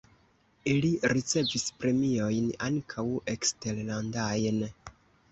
Li 0.83 0.87
ricevis 1.11 1.65
premiojn 1.83 2.47
(ankaŭ 2.67 3.05
eksterlandajn). 3.33 4.59